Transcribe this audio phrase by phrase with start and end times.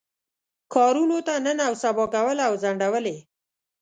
[0.73, 3.17] کارونو ته نن او سبا کول او ځنډول یې.